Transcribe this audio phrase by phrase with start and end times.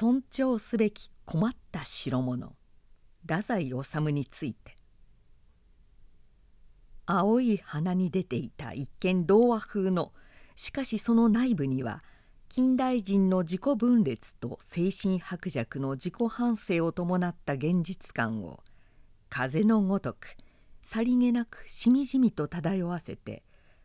[0.00, 2.56] 尊重すべき困った代物。
[3.20, 4.74] 太宰治について。
[7.04, 10.14] 青い花に出ていた一見童話風の。
[10.56, 12.02] しかしその内部には
[12.48, 18.60] 近代人の自己分裂と精神薄弱の自己反省を伴った現実感を
[19.28, 20.34] 風のごとく
[20.80, 23.42] さりげなくしみじみと漂わせて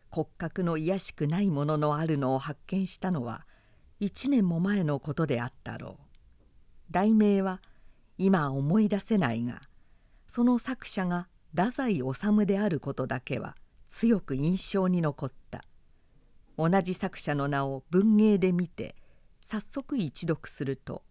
[0.09, 3.45] 骨格の卑しくないもののあるのを発見したのは
[3.99, 6.05] 一年も前のことであったろう。
[6.91, 7.61] 題名は
[8.17, 9.61] 今思い出せないが
[10.27, 13.55] その作者が太宰治であることだけは
[13.89, 15.63] 強く印象に残った
[16.57, 18.95] 同じ作者の名を文芸で見て
[19.43, 21.03] 早速一読すると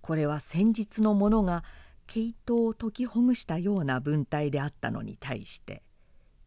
[0.00, 1.64] これは先日のものが
[2.06, 5.82] 毛糸を解きほぐしたような文体であったのに対して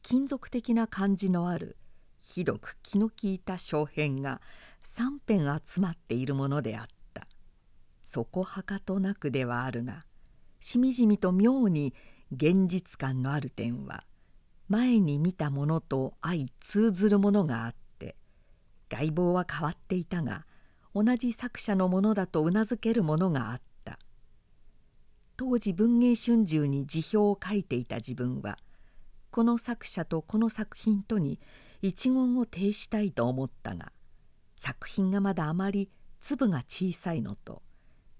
[0.02, 1.78] 金属的な感じのある
[2.18, 4.42] ひどく気の利いた小編が
[4.98, 7.28] 3編集まっているものであった。
[8.04, 10.06] そこはかとなくではあるが
[10.60, 11.94] しみじみと妙に
[12.30, 14.04] 現実感のある点は
[14.68, 18.18] 前に見たものと相通ずるものがあって
[18.90, 20.46] 外貌は変わっていたが
[20.94, 23.98] 同じ作者のものだとうなずけるものがあった。
[25.38, 28.58] 当時文藝春秋に辞表を書いていた自分は
[29.32, 31.40] この作者とこの作品とに
[31.82, 33.94] 一言を呈したいと思ったが
[34.62, 37.64] 作品がまだあまり粒が小さいのと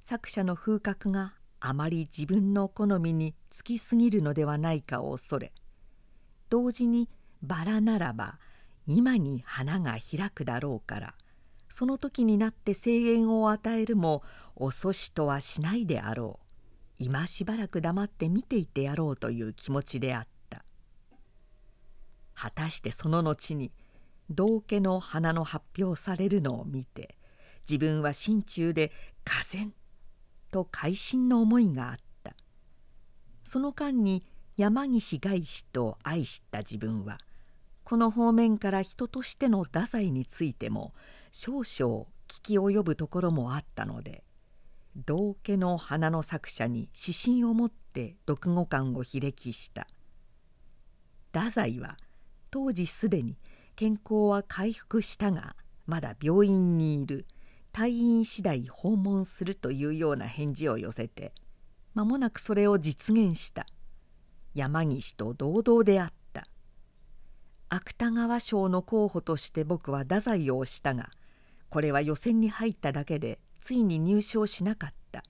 [0.02, 5.54] 作者の風格があまり自分の好みにつきすぎるのではないかを恐れ
[6.50, 7.10] 同時に
[7.44, 8.40] バラならば
[8.88, 11.14] 今に花が開くだろうから
[11.70, 14.24] その時になって声援を与えるも
[14.56, 16.46] 遅しとはしないであろう。
[16.98, 20.66] 今しばらく黙って見ていてやろうという気持ちであった。
[22.34, 23.72] 果たしてその後に
[24.34, 27.18] 道家の花の発表されるのを見て
[27.70, 28.92] 自分は心中で
[29.24, 29.74] 「がぜん」
[30.52, 32.36] と会心の思いがあった。
[33.44, 34.26] その間に
[34.58, 37.20] 山岸外史と愛した自分は
[37.84, 40.94] この方面から人としての太宰についても
[41.32, 44.24] 少々聞き及ぶところもあったので
[44.96, 49.88] 道家の花の作者に指針を持って読後感を披歴した。
[51.34, 51.98] 太宰は
[52.50, 53.38] 当時すでに
[53.82, 55.56] 健康は回復したが
[55.88, 57.26] まだ病院にいる。
[57.74, 61.34] 退院次第訪問するというような返事を寄せて
[61.96, 63.66] 間もなくそれを実現した。
[64.54, 66.46] 山岸と同々であった。
[67.70, 71.10] 芥川賞の候補として僕は太宰を推したが
[71.72, 75.24] これは予選に入っただけでついに入賞しなかった。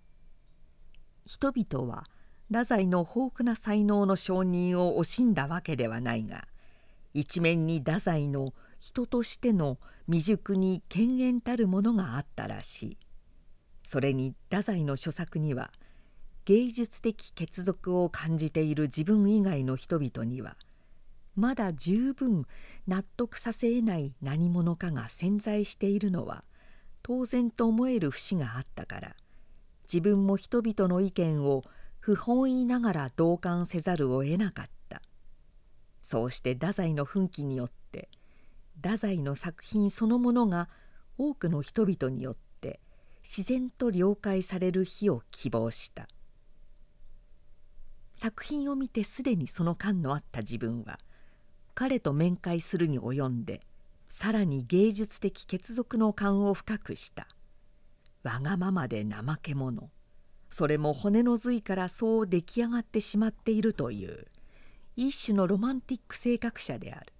[1.25, 2.03] 人々は
[2.49, 6.49] 太宰の豊富な才能の承認を惜しんだわけではないが
[7.13, 9.77] 一面に太宰の人としての
[10.07, 12.97] 未熟に権限たるものがあったらしい。
[13.83, 15.71] それに太宰の著作には
[16.45, 20.55] 芸術的血族を感じている自分以外の人々には
[21.35, 22.45] まだ十分
[22.87, 26.43] 納得させえない何者かが潜在しているのは
[27.03, 29.15] 当然と思える節があったから
[29.83, 31.63] 自分も人々の意見を
[31.99, 34.80] 不本意ながら同感せざるを得なかった。
[36.11, 38.09] そうして太宰の奮起によって
[38.83, 40.67] 太宰の作品そのものが
[41.17, 42.81] 多くの人々によって
[43.23, 46.09] 自然と了解される日を希望した。
[48.15, 50.99] 作品を見てすでにその感のあった自分は
[51.75, 53.61] 彼と面会するに及んで
[54.09, 57.25] さらに芸術的血族の感を深くした。
[58.23, 59.89] わがままで怠け者。
[60.49, 64.27] それも骨の髄からそう出来上がってしまっているという。
[64.95, 67.13] 一種のロマンティック性格者である。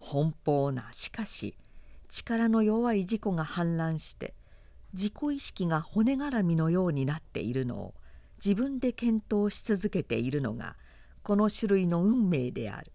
[0.00, 1.54] 奔放なしかし
[2.08, 4.34] 力の弱い自己が氾濫して
[4.94, 7.94] 自己意識が骨絡みのようになっているのを
[8.44, 10.76] 自分で検討し続けているのが
[11.22, 12.92] この種類の運命である。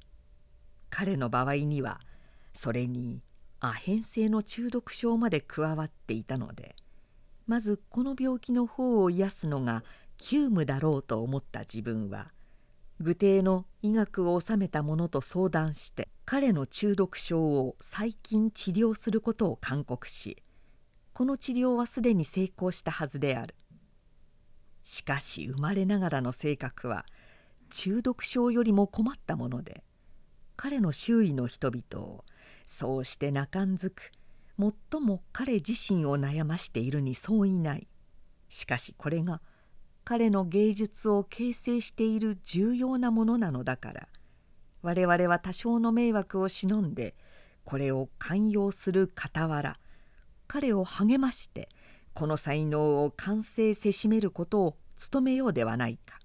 [0.89, 1.99] 彼の場合には
[2.53, 3.21] それに
[3.59, 6.75] アヘン性の中毒症まで加わっていたので
[7.47, 9.83] まずこの病気の方を癒すのが
[10.17, 12.31] 急務だろうと思った自分は
[13.01, 20.41] 具体の医学を収めた者と相談して彼の中毒症を最近治療することを勧告し
[21.13, 23.55] この治療はすでに成功したはずである。
[24.83, 27.05] しかし生まれながらの性格は
[27.71, 29.83] 中毒症よりも困ったもので
[30.55, 32.25] 彼の周囲の人々を
[32.65, 34.11] そうして泣かんずく
[34.59, 37.87] 最も彼自身を悩ましているにそういない。
[38.49, 39.41] しかしこれが
[40.05, 44.07] 「彼の芸術を形成している重要なものなのだから。
[44.83, 47.15] 我々は多少の迷惑を忍んで
[47.63, 49.79] これを寛容する傍ら
[50.47, 51.69] 彼を励まして
[52.13, 54.77] この才能を完成せしめることを
[55.11, 56.19] 努めようではないか。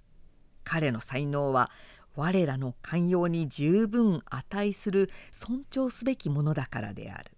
[0.63, 1.71] 彼の才能は
[2.15, 7.31] 我らの寛容に十分値する尊重すべきものだからである。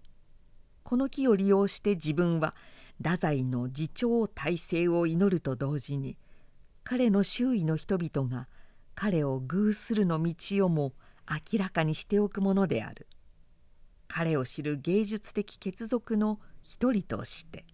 [0.82, 2.56] この木を利用して自分は
[2.98, 6.16] 太宰の自重体制を祈ると同時に
[6.84, 8.48] 彼の周囲の人々が
[8.94, 10.94] 彼を偶するの道をも
[11.28, 13.06] 明らかにしておくものである。
[14.08, 17.64] 彼を知る芸術的血族の一人として